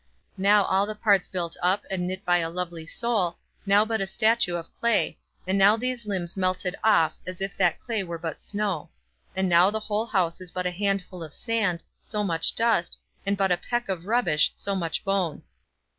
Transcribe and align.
Now 0.39 0.63
all 0.63 0.87
the 0.87 0.95
parts 0.95 1.27
built 1.27 1.55
up, 1.61 1.83
and 1.91 2.07
knit 2.07 2.25
by 2.25 2.39
a 2.39 2.49
lovely 2.49 2.87
soul, 2.87 3.37
now 3.67 3.85
but 3.85 4.01
a 4.01 4.07
statue 4.07 4.55
of 4.55 4.73
clay, 4.79 5.19
and 5.45 5.59
now 5.59 5.77
these 5.77 6.07
limbs 6.07 6.35
melted 6.35 6.75
off, 6.83 7.19
as 7.27 7.39
if 7.39 7.55
that 7.57 7.79
clay 7.79 8.01
were 8.03 8.17
but 8.17 8.41
snow; 8.41 8.89
and 9.35 9.47
now 9.47 9.69
the 9.69 9.79
whole 9.81 10.07
house 10.07 10.41
is 10.41 10.49
but 10.49 10.65
a 10.65 10.71
handful 10.71 11.21
of 11.23 11.35
sand, 11.35 11.83
so 11.99 12.23
much 12.23 12.55
dust, 12.55 12.97
and 13.27 13.37
but 13.37 13.51
a 13.51 13.57
peck 13.57 13.89
of 13.89 14.07
rubbish, 14.07 14.51
so 14.55 14.75
much 14.75 15.05
bone. 15.05 15.43